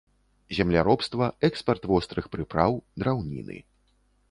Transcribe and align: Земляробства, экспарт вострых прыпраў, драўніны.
Земляробства, 0.59 1.27
экспарт 1.51 1.85
вострых 1.93 2.31
прыпраў, 2.37 2.83
драўніны. 3.03 3.63